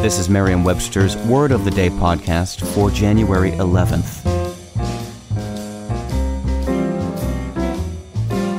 [0.00, 4.22] This is Merriam Webster's Word of the Day podcast for January 11th.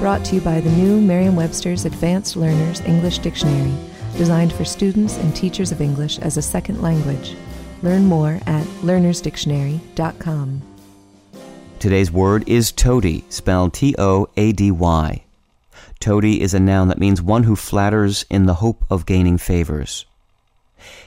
[0.02, 3.74] Brought to you by the new Merriam Webster's Advanced Learners English Dictionary,
[4.18, 7.38] designed for students and teachers of English as a second language.
[7.84, 10.62] Learn more at learnersdictionary.com.
[11.80, 15.24] Today's word is toady, spelled T O A D Y.
[16.02, 20.06] Toady is a noun that means one who flatters in the hope of gaining favors.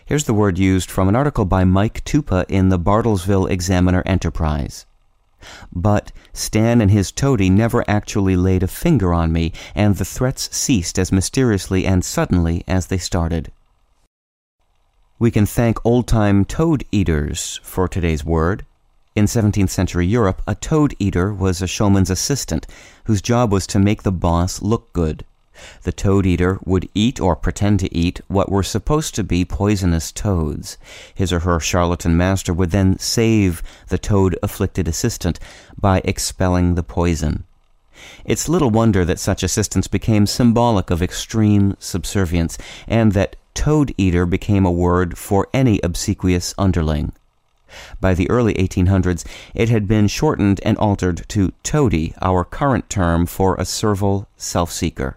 [0.04, 4.86] Here's the word used from an article by Mike Tupa in the Bartlesville Examiner Enterprise.
[5.72, 10.54] But Stan and his toady never actually laid a finger on me, and the threats
[10.56, 13.50] ceased as mysteriously and suddenly as they started.
[15.18, 18.66] We can thank old time toad eaters for today's word.
[19.14, 22.66] In 17th century Europe, a toad eater was a showman's assistant
[23.04, 25.24] whose job was to make the boss look good.
[25.82, 30.10] The toad eater would eat or pretend to eat what were supposed to be poisonous
[30.10, 30.78] toads.
[31.14, 35.38] His or her charlatan master would then save the toad afflicted assistant
[35.78, 37.44] by expelling the poison.
[38.24, 42.58] It's little wonder that such assistants became symbolic of extreme subservience,
[42.88, 47.12] and that toad eater became a word for any obsequious underling.
[48.00, 53.26] By the early 1800s, it had been shortened and altered to toady, our current term
[53.26, 55.16] for a servile self seeker.